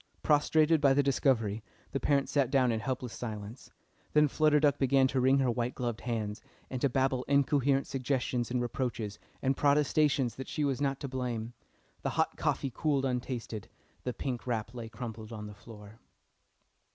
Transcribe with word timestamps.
Prostrated 0.23 0.81
by 0.81 0.95
the 0.95 1.03
discovery, 1.03 1.61
the 1.91 1.99
parents 1.99 2.31
sat 2.31 2.49
down 2.49 2.71
in 2.71 2.79
helpless 2.79 3.13
silence. 3.13 3.69
Then 4.13 4.27
Flutter 4.27 4.59
Duck 4.59 4.79
began 4.79 5.07
to 5.09 5.21
wring 5.21 5.37
her 5.37 5.51
white 5.51 5.75
gloved 5.75 6.01
hands, 6.01 6.41
and 6.71 6.81
to 6.81 6.89
babble 6.89 7.23
incoherent 7.27 7.85
suggestions 7.85 8.49
and 8.49 8.59
reproaches, 8.63 9.19
and 9.43 9.55
protestations 9.55 10.37
that 10.37 10.47
she 10.47 10.63
was 10.63 10.81
not 10.81 10.99
to 11.01 11.07
blame. 11.07 11.53
The 12.01 12.09
hot 12.17 12.35
coffee 12.35 12.71
cooled 12.73 13.05
untasted, 13.05 13.67
the 14.03 14.11
pink 14.11 14.47
wrap 14.47 14.73
lay 14.73 14.89
crumpled 14.89 15.31
on 15.31 15.45
the 15.45 15.53
floor. 15.53 15.99